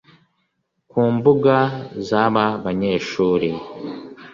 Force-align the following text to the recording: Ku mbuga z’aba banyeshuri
Ku 0.91 1.01
mbuga 1.15 1.55
z’aba 2.07 2.45
banyeshuri 2.63 3.49